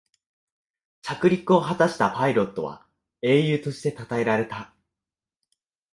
[1.03, 2.87] 着陸を果たしたパイロットは
[3.21, 4.73] 英雄としてたたえられた